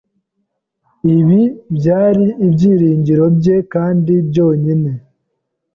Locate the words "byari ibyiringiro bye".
1.77-3.57